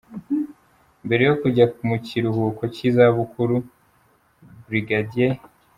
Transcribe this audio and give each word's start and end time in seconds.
Mbere 1.05 1.23
yo 1.29 1.33
kujya 1.41 1.65
mu 1.87 1.95
kiruhuko 2.07 2.61
cy’izabukuru, 2.73 3.55
Brig. 4.65 4.91